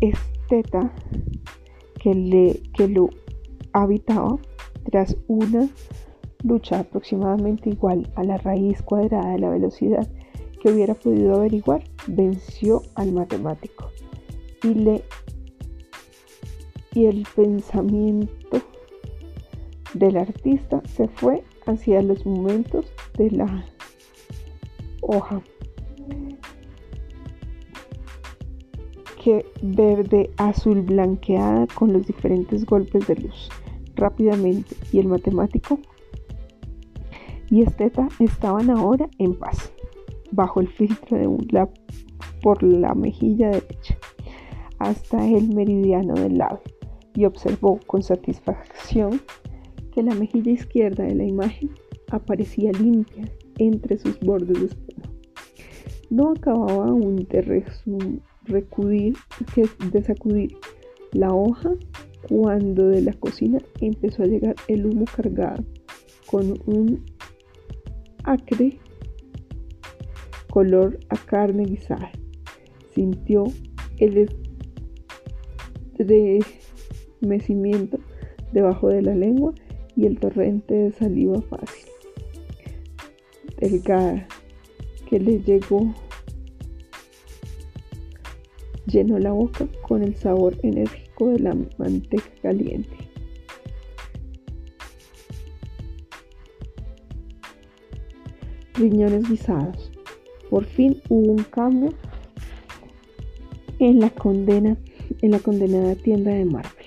esteta 0.00 0.92
que, 2.00 2.14
le, 2.14 2.62
que 2.74 2.88
lo 2.88 3.10
habitaba, 3.72 4.38
tras 4.90 5.16
una 5.26 5.68
lucha 6.42 6.80
aproximadamente 6.80 7.70
igual 7.70 8.10
a 8.14 8.22
la 8.22 8.38
raíz 8.38 8.80
cuadrada 8.82 9.32
de 9.32 9.38
la 9.38 9.50
velocidad 9.50 10.08
que 10.62 10.70
hubiera 10.70 10.94
podido 10.94 11.34
averiguar, 11.34 11.82
venció 12.06 12.82
al 12.94 13.12
matemático 13.12 13.90
y, 14.62 14.74
le, 14.74 15.02
y 16.94 17.06
el 17.06 17.26
pensamiento 17.34 18.62
del 19.98 20.16
artista 20.16 20.82
se 20.86 21.08
fue 21.08 21.44
hacia 21.66 22.02
los 22.02 22.24
momentos 22.24 22.86
de 23.16 23.30
la 23.30 23.64
hoja. 25.02 25.42
Que 29.22 29.44
verde 29.62 30.30
azul 30.36 30.82
blanqueada 30.82 31.66
con 31.74 31.92
los 31.92 32.06
diferentes 32.06 32.64
golpes 32.64 33.06
de 33.08 33.16
luz 33.16 33.50
rápidamente. 33.96 34.76
Y 34.92 35.00
el 35.00 35.08
matemático 35.08 35.80
y 37.50 37.62
Esteta 37.62 38.08
estaban 38.18 38.70
ahora 38.70 39.08
en 39.18 39.34
paz 39.34 39.72
bajo 40.32 40.60
el 40.60 40.68
filtro 40.68 41.16
de 41.16 41.26
un 41.26 41.46
la 41.50 41.68
por 42.42 42.62
la 42.62 42.94
mejilla 42.94 43.48
derecha 43.48 43.96
hasta 44.78 45.26
el 45.26 45.48
meridiano 45.54 46.14
del 46.14 46.38
labio 46.38 46.62
y 47.14 47.24
observó 47.24 47.80
con 47.86 48.02
satisfacción 48.02 49.20
que 49.96 50.02
la 50.02 50.14
mejilla 50.14 50.52
izquierda 50.52 51.04
de 51.04 51.14
la 51.14 51.24
imagen 51.24 51.70
aparecía 52.10 52.70
limpia 52.72 53.24
entre 53.56 53.96
sus 53.96 54.20
bordes 54.20 54.60
de 54.60 54.66
espuma. 54.66 55.10
No 56.10 56.32
acababa 56.32 56.88
aún 56.88 57.26
de, 57.30 57.64
recudir, 58.44 59.14
de 59.90 60.02
sacudir 60.02 60.54
la 61.12 61.32
hoja 61.32 61.70
cuando 62.28 62.88
de 62.88 63.00
la 63.00 63.14
cocina 63.14 63.58
empezó 63.80 64.22
a 64.22 64.26
llegar 64.26 64.54
el 64.68 64.84
humo 64.84 65.06
cargado 65.06 65.64
con 66.26 66.58
un 66.66 67.02
acre 68.24 68.78
color 70.50 71.00
a 71.08 71.16
carne 71.16 71.64
guisada. 71.64 72.12
Sintió 72.94 73.44
el 73.96 74.28
estremecimiento 75.98 77.98
debajo 78.52 78.88
de 78.88 79.00
la 79.00 79.14
lengua 79.14 79.54
y 79.96 80.06
el 80.06 80.18
torrente 80.20 80.74
de 80.74 80.92
saliva 80.92 81.40
fácil, 81.42 81.86
delgada, 83.58 84.28
que 85.08 85.18
le 85.18 85.40
llegó, 85.40 85.94
llenó 88.86 89.18
la 89.18 89.32
boca 89.32 89.66
con 89.82 90.02
el 90.02 90.14
sabor 90.14 90.56
enérgico 90.62 91.30
de 91.30 91.38
la 91.38 91.56
manteca 91.78 92.30
caliente. 92.42 92.96
Riñones 98.74 99.28
guisados. 99.28 99.90
Por 100.50 100.64
fin 100.64 101.00
hubo 101.08 101.32
un 101.32 101.42
cambio 101.44 101.94
en 103.78 104.00
la 104.00 104.10
condena, 104.10 104.76
en 105.22 105.30
la 105.30 105.38
condenada 105.40 105.94
tienda 105.94 106.32
de 106.32 106.44
Marvel. 106.44 106.86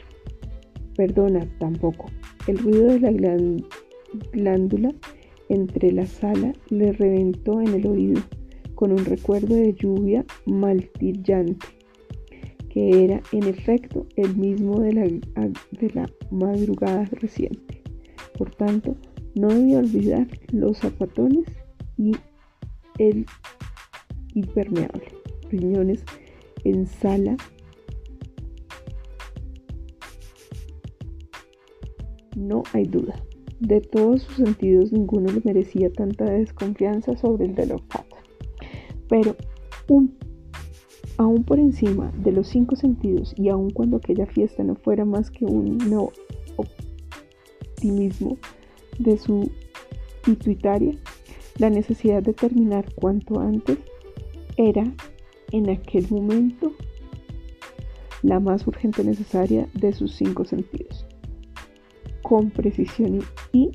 Perdona, 0.96 1.48
tampoco. 1.60 2.06
El 2.50 2.58
ruido 2.58 2.88
de 2.88 3.00
la 3.00 3.12
glándula 4.32 4.92
entre 5.50 5.92
la 5.92 6.08
sala 6.08 6.52
le 6.72 6.94
reventó 6.94 7.62
en 7.62 7.76
el 7.76 7.86
oído 7.86 8.24
con 8.74 8.92
un 8.92 9.06
recuerdo 9.06 9.54
de 9.54 9.76
lluvia 9.76 10.26
maltillante, 10.48 11.68
que 12.72 13.04
era 13.04 13.22
en 13.34 13.44
efecto 13.44 14.08
el 14.16 14.36
mismo 14.36 14.80
de 14.80 14.94
la, 14.94 15.04
de 15.04 15.92
la 15.94 16.10
madrugada 16.32 17.06
reciente. 17.12 17.84
Por 18.36 18.50
tanto, 18.56 18.96
no 19.36 19.50
debía 19.50 19.78
olvidar 19.78 20.28
los 20.52 20.80
zapatones 20.80 21.46
y 22.00 22.14
el 22.98 23.28
impermeable, 24.34 25.06
riñones 25.52 26.04
en 26.64 26.88
sala 26.88 27.38
No 32.40 32.64
hay 32.72 32.86
duda. 32.86 33.22
De 33.60 33.82
todos 33.82 34.22
sus 34.22 34.36
sentidos 34.36 34.94
ninguno 34.94 35.30
le 35.30 35.42
merecía 35.44 35.92
tanta 35.92 36.24
desconfianza 36.24 37.18
sobre 37.18 37.46
el 37.46 37.56
de 37.56 37.74
olfato. 37.74 38.16
Pero 39.10 39.36
aún 41.18 41.44
por 41.44 41.60
encima 41.60 42.14
de 42.24 42.32
los 42.32 42.48
cinco 42.48 42.78
sentidos 42.78 43.34
y 43.36 43.50
aun 43.50 43.72
cuando 43.72 43.98
aquella 43.98 44.26
fiesta 44.26 44.64
no 44.64 44.76
fuera 44.76 45.04
más 45.04 45.32
que 45.32 45.44
un 45.44 45.78
no 45.90 46.12
optimismo 46.56 48.38
de 49.00 49.18
su 49.18 49.52
pituitaria, 50.24 50.94
la 51.58 51.70
necesidad 51.70 52.24
de 52.24 52.34
terminar 52.34 52.86
cuanto 52.96 53.42
antes 53.42 53.80
era 54.56 54.86
en 55.52 55.70
aquel 55.70 56.08
momento 56.10 56.72
la 58.22 58.40
más 58.40 58.66
urgente 58.66 59.04
necesaria 59.04 59.68
de 59.74 59.92
sus 59.92 60.16
cinco 60.16 60.46
sentidos 60.46 61.09
con 62.30 62.52
precisión 62.52 63.22
y, 63.52 63.72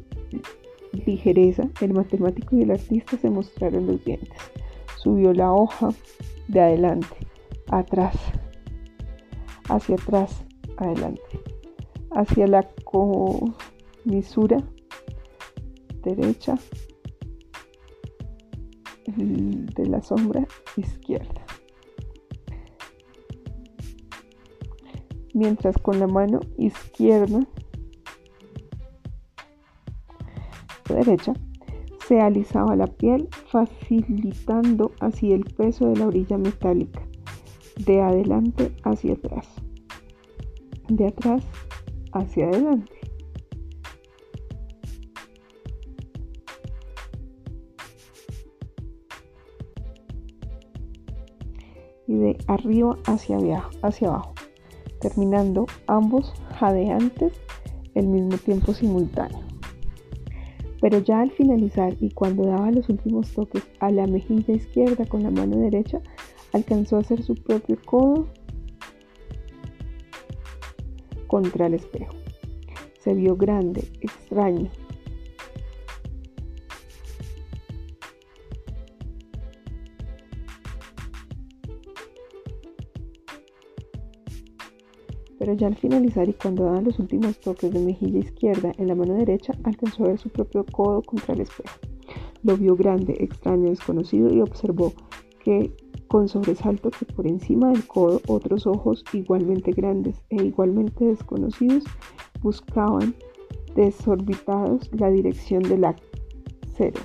ligereza, 0.93 1.69
el 1.81 1.93
matemático 1.93 2.55
y 2.55 2.63
el 2.63 2.71
artista 2.71 3.19
se 3.19 3.29
mostraron 3.29 3.89
los 3.89 4.05
dientes. 4.05 4.39
Subió 4.97 5.33
la 5.35 5.53
hoja 5.53 5.89
de 6.47 6.61
adelante, 6.61 7.17
atrás, 7.69 8.15
hacia 9.69 9.97
atrás, 9.97 10.45
adelante, 10.77 11.21
hacia 12.13 12.47
la 12.47 12.63
comisura 12.85 14.63
derecha 16.05 16.55
de 19.17 19.87
la 19.87 20.01
sombra 20.01 20.47
izquierda. 20.77 21.45
Mientras 25.33 25.77
con 25.79 25.99
la 25.99 26.07
mano 26.07 26.39
izquierda 26.57 27.41
derecha, 30.95 31.33
se 32.07 32.21
alisaba 32.21 32.77
la 32.77 32.87
piel 32.87 33.29
facilitando 33.51 34.93
así 35.01 35.33
el 35.33 35.45
peso 35.45 35.89
de 35.89 35.97
la 35.97 36.07
orilla 36.07 36.39
metálica, 36.39 37.03
de 37.87 38.01
adelante 38.01 38.73
hacia 38.85 39.15
atrás, 39.15 39.49
de 40.89 41.07
atrás 41.07 41.45
hacia 42.13 42.49
adelante. 42.49 42.93
y 52.07 52.15
de 52.17 52.37
arriba 52.49 52.99
hacia 53.07 53.39
abajo, 53.39 53.71
hacia 53.83 54.09
abajo, 54.09 54.35
terminando 55.01 55.65
ambos 55.87 56.35
jadeantes 56.59 57.33
el 57.95 58.09
mismo 58.09 58.37
tiempo 58.37 58.75
simultáneo. 58.75 59.54
Pero 60.85 60.99
ya 60.99 61.23
al 61.23 61.31
finalizar 61.31 61.97
y 61.99 62.11
cuando 62.11 62.45
daba 62.45 62.71
los 62.71 62.91
últimos 62.91 63.33
toques 63.33 63.63
a 63.81 63.91
la 63.91 64.07
mejilla 64.07 64.53
izquierda 64.53 65.07
con 65.07 65.23
la 65.23 65.31
mano 65.31 65.57
derecha, 65.57 66.03
alcanzó 66.53 66.97
a 66.97 67.01
hacer 67.01 67.23
su 67.23 67.35
propio 67.37 67.79
codo 67.87 68.29
contra 71.27 71.69
el 71.69 71.75
espejo. 71.75 72.13
Se 73.01 73.15
vio 73.15 73.35
grande, 73.35 73.83
extraño, 74.03 74.69
ya 85.57 85.67
al 85.67 85.77
finalizar 85.77 86.29
y 86.29 86.35
cuando 86.35 86.65
daban 86.65 86.85
los 86.85 86.99
últimos 86.99 87.39
toques 87.41 87.73
de 87.73 87.81
mejilla 87.81 88.19
izquierda 88.19 88.73
en 88.79 88.89
la 88.89 88.95
mano 88.95 89.15
derecha, 89.15 89.53
alcanzó 89.65 90.05
a 90.05 90.09
ver 90.09 90.19
su 90.19 90.29
propio 90.29 90.65
codo 90.67 91.03
contra 91.03 91.35
el 91.35 91.41
espejo. 91.41 91.79
Lo 92.43 92.57
vio 92.57 92.77
grande, 92.77 93.17
extraño, 93.21 93.71
desconocido 93.71 94.33
y 94.33 94.41
observó 94.41 94.93
que 95.43 95.73
con 96.09 96.29
sobresalto 96.29 96.91
que 96.91 97.07
por 97.07 97.27
encima 97.27 97.71
del 97.71 97.87
codo 97.87 98.21
otros 98.29 98.67
ojos 98.67 99.05
igualmente 99.13 99.73
grandes 99.73 100.23
e 100.31 100.37
igualmente 100.37 101.05
desconocidos 101.05 101.85
buscaban 102.41 103.15
desorbitados 103.75 104.91
la 104.93 105.11
dirección 105.11 105.63
del 105.63 105.87
cero. 106.77 107.01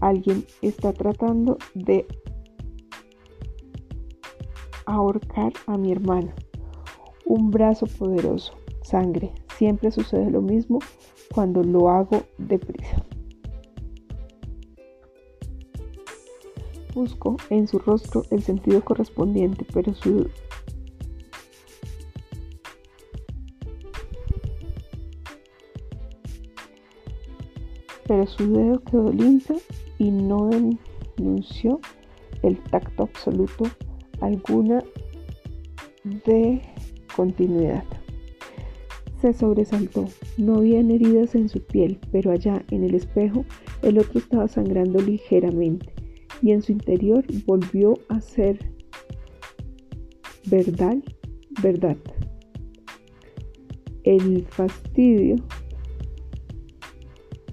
Alguien 0.00 0.44
está 0.62 0.92
tratando 0.92 1.58
de 1.74 2.06
ahorcar 4.86 5.52
a 5.66 5.76
mi 5.76 5.92
hermano. 5.92 6.32
Un 7.28 7.50
brazo 7.50 7.86
poderoso, 7.86 8.52
sangre. 8.82 9.32
Siempre 9.58 9.90
sucede 9.90 10.30
lo 10.30 10.40
mismo 10.40 10.78
cuando 11.34 11.64
lo 11.64 11.90
hago 11.90 12.22
deprisa. 12.38 13.04
Busco 16.94 17.36
en 17.50 17.66
su 17.66 17.80
rostro 17.80 18.22
el 18.30 18.44
sentido 18.44 18.82
correspondiente, 18.84 19.66
pero 19.74 19.92
su 19.92 20.30
pero 28.06 28.24
su 28.28 28.52
dedo 28.52 28.80
quedó 28.84 29.12
limpio 29.12 29.56
y 29.98 30.12
no 30.12 30.48
denunció 31.16 31.80
el 32.42 32.56
tacto 32.70 33.02
absoluto 33.02 33.64
alguna 34.20 34.80
de 36.04 36.62
continuidad. 37.16 37.84
Se 39.20 39.32
sobresaltó. 39.32 40.06
No 40.36 40.56
habían 40.56 40.90
heridas 40.90 41.34
en 41.34 41.48
su 41.48 41.62
piel, 41.62 41.98
pero 42.12 42.30
allá 42.30 42.62
en 42.70 42.84
el 42.84 42.94
espejo 42.94 43.44
el 43.82 43.98
otro 43.98 44.20
estaba 44.20 44.46
sangrando 44.46 45.00
ligeramente 45.00 45.92
y 46.42 46.52
en 46.52 46.62
su 46.62 46.72
interior 46.72 47.24
volvió 47.46 47.94
a 48.08 48.20
ser 48.20 48.58
verdad, 50.48 50.98
verdad. 51.62 51.96
El 54.04 54.44
fastidio 54.44 55.36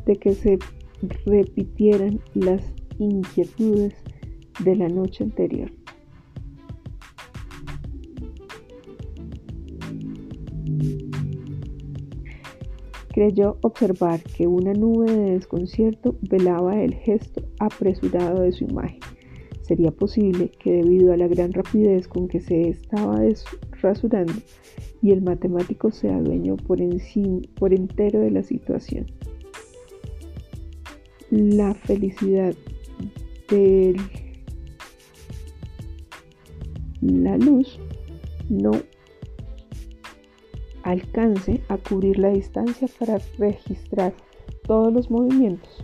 de 0.06 0.16
que 0.18 0.34
se 0.34 0.60
repitieran 1.26 2.20
las 2.34 2.62
inquietudes 3.00 3.96
de 4.64 4.76
la 4.76 4.90
noche 4.90 5.24
anterior. 5.24 5.72
Creyó 13.14 13.58
observar 13.62 14.24
que 14.24 14.48
una 14.48 14.74
nube 14.74 15.12
de 15.12 15.34
desconcierto 15.34 16.16
velaba 16.22 16.82
el 16.82 16.96
gesto 16.96 17.44
apresurado 17.60 18.42
de 18.42 18.52
su 18.52 18.64
imagen. 18.64 19.00
Sería 19.62 19.92
posible 19.92 20.50
que 20.50 20.72
debido 20.72 21.14
a 21.14 21.18
la 21.18 21.28
gran 21.28 21.54
rapidez 21.54 22.08
con 22.08 22.28
que 22.28 22.42
se 22.42 22.70
estaba 22.70 23.22
rasurando 23.82 24.34
y 25.04 25.12
el 25.12 25.22
matemático 25.22 25.92
se 25.92 26.10
adueñó 26.10 26.58
por, 26.58 26.80
por 27.56 27.74
entero 27.74 28.20
de 28.20 28.32
la 28.32 28.42
situación. 28.42 29.06
La 31.30 31.76
felicidad 31.76 32.56
de 33.50 33.96
la 37.02 37.38
luz 37.38 37.80
no 38.50 38.72
alcance 40.84 41.62
a 41.70 41.78
cubrir 41.78 42.20
la 42.20 42.30
distancia 42.30 42.88
para 43.00 43.20
registrar 43.38 44.14
todos 44.66 44.94
los 44.94 45.10
movimientos. 45.10 45.84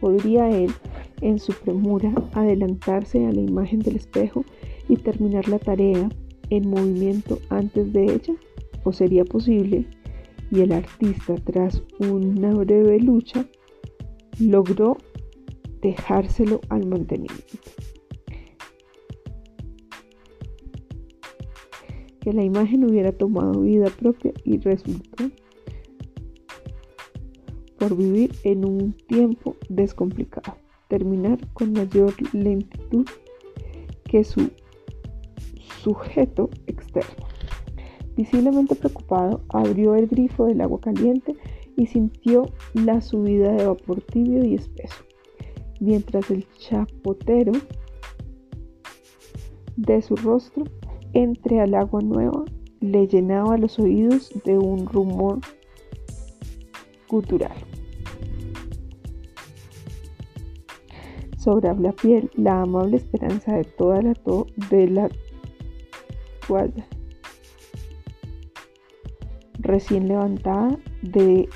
¿Podría 0.00 0.48
él, 0.50 0.70
en 1.20 1.38
su 1.38 1.52
premura, 1.52 2.12
adelantarse 2.32 3.26
a 3.26 3.32
la 3.32 3.40
imagen 3.40 3.80
del 3.80 3.96
espejo 3.96 4.44
y 4.88 4.96
terminar 4.96 5.48
la 5.48 5.58
tarea 5.58 6.08
en 6.48 6.70
movimiento 6.70 7.38
antes 7.50 7.92
de 7.92 8.04
ella? 8.04 8.34
¿O 8.84 8.92
sería 8.92 9.24
posible, 9.24 9.86
y 10.50 10.60
el 10.60 10.72
artista, 10.72 11.34
tras 11.44 11.82
una 11.98 12.54
breve 12.54 12.98
lucha, 12.98 13.46
logró 14.38 14.96
dejárselo 15.82 16.60
al 16.70 16.86
mantenimiento? 16.86 17.58
Que 22.20 22.32
la 22.32 22.44
imagen 22.44 22.84
hubiera 22.84 23.12
tomado 23.12 23.60
vida 23.62 23.86
propia 23.86 24.32
y 24.44 24.58
resultó 24.58 25.30
por 27.78 27.96
vivir 27.96 28.32
en 28.44 28.66
un 28.66 28.92
tiempo 28.92 29.56
descomplicado, 29.70 30.56
terminar 30.88 31.38
con 31.54 31.72
mayor 31.72 32.14
lentitud 32.34 33.06
que 34.04 34.22
su 34.22 34.50
sujeto 35.82 36.50
externo. 36.66 37.26
Visiblemente 38.16 38.74
preocupado, 38.74 39.40
abrió 39.48 39.94
el 39.94 40.08
grifo 40.08 40.44
del 40.44 40.60
agua 40.60 40.78
caliente 40.80 41.36
y 41.76 41.86
sintió 41.86 42.50
la 42.74 43.00
subida 43.00 43.52
de 43.52 43.64
vapor 43.64 44.02
tibio 44.02 44.44
y 44.44 44.54
espeso, 44.54 45.02
mientras 45.80 46.30
el 46.30 46.46
chapotero 46.58 47.52
de 49.76 50.02
su 50.02 50.16
rostro 50.16 50.64
entre 51.12 51.60
al 51.60 51.74
agua 51.74 52.00
nueva 52.00 52.44
le 52.80 53.06
llenaba 53.06 53.58
los 53.58 53.78
oídos 53.78 54.30
de 54.44 54.58
un 54.58 54.86
rumor 54.86 55.40
gutural. 57.08 57.56
Sobre 61.36 61.74
la 61.74 61.92
piel, 61.92 62.30
la 62.34 62.62
amable 62.62 62.98
esperanza 62.98 63.54
de 63.54 63.64
toda 63.64 64.02
la 64.02 64.14
to 64.14 64.46
de 64.70 64.88
la 64.88 65.08
toalla 66.46 66.86
recién 69.60 70.08
levantada 70.08 70.78
de, 71.02 71.48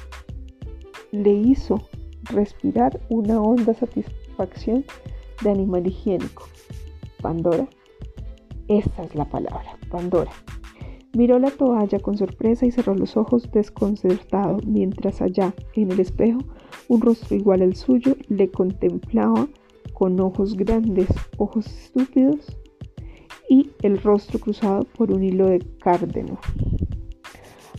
le 1.12 1.33
hizo 1.33 1.81
respirar 2.25 3.01
una 3.09 3.40
honda 3.40 3.75
satisfacción 3.75 4.85
de 5.43 5.51
animal 5.51 5.87
higiénico. 5.87 6.49
Pandora 7.21 7.69
esa 8.68 9.03
es 9.03 9.14
la 9.14 9.24
palabra, 9.24 9.77
Pandora. 9.90 10.31
Miró 11.16 11.38
la 11.38 11.50
toalla 11.50 12.00
con 12.00 12.18
sorpresa 12.18 12.66
y 12.66 12.72
cerró 12.72 12.94
los 12.94 13.16
ojos 13.16 13.50
desconcertado, 13.53 14.59
mientras 14.66 15.22
allá, 15.22 15.55
en 15.74 15.92
el 15.92 16.00
espejo, 16.00 16.40
un 16.88 17.00
rostro 17.00 17.37
igual 17.37 17.62
al 17.62 17.77
suyo 17.77 18.16
le 18.29 18.50
contemplaba 18.50 19.46
con 19.92 20.18
ojos 20.20 20.57
grandes, 20.57 21.09
ojos 21.38 21.66
estúpidos 21.66 22.59
y 23.48 23.70
el 23.83 24.03
rostro 24.03 24.40
cruzado 24.40 24.85
por 24.96 25.12
un 25.12 25.22
hilo 25.22 25.46
de 25.46 25.61
cárdeno. 25.81 26.38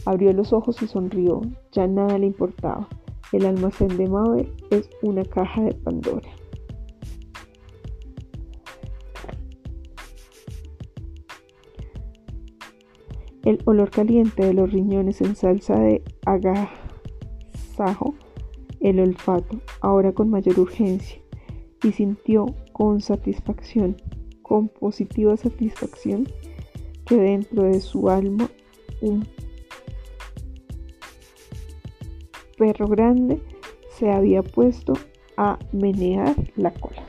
Abrió 0.05 0.31
los 0.31 0.53
ojos 0.53 0.81
y 0.81 0.87
sonrió, 0.87 1.41
ya 1.71 1.87
nada 1.87 2.17
le 2.17 2.27
importaba. 2.27 2.87
El 3.31 3.45
almacén 3.45 3.97
de 3.97 4.07
Mabel 4.07 4.53
es 4.69 4.89
una 5.01 5.25
caja 5.25 5.61
de 5.63 5.73
Pandora. 5.73 6.29
El 13.45 13.59
olor 13.65 13.91
caliente 13.91 14.45
de 14.45 14.53
los 14.53 14.71
riñones 14.71 15.21
en 15.21 15.35
salsa 15.35 15.79
de 15.79 16.03
agasajo 16.25 18.15
el 18.81 18.99
olfato, 18.99 19.61
ahora 19.81 20.11
con 20.11 20.29
mayor 20.29 20.59
urgencia, 20.59 21.19
y 21.83 21.91
sintió 21.91 22.45
con 22.71 23.01
satisfacción, 23.01 23.97
con 24.41 24.67
positiva 24.67 25.35
satisfacción, 25.37 26.27
que 27.05 27.15
dentro 27.15 27.63
de 27.63 27.81
su 27.81 28.09
alma 28.09 28.49
un 29.01 29.27
perro 32.57 32.87
grande 32.87 33.41
se 33.97 34.11
había 34.11 34.41
puesto 34.43 34.93
a 35.37 35.59
menear 35.71 36.35
la 36.55 36.71
cola. 36.71 37.03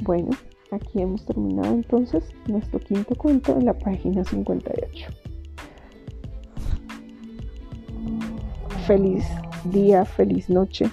Bueno, 0.00 0.30
Aquí 0.70 1.00
hemos 1.00 1.24
terminado 1.24 1.72
entonces 1.72 2.24
nuestro 2.48 2.80
quinto 2.80 3.14
cuento 3.14 3.56
en 3.56 3.66
la 3.66 3.78
página 3.78 4.24
58. 4.24 5.06
Feliz 8.86 9.24
día, 9.64 10.04
feliz 10.04 10.50
noche. 10.50 10.90